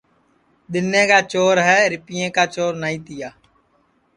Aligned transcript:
دِؔنیں 0.71 1.07
چور 1.31 1.55
ہے 1.67 1.79
رِپئیں 1.91 2.29
کا 2.35 2.43
چور 2.53 2.73
نائی 2.81 2.97
تِیا 3.05 3.29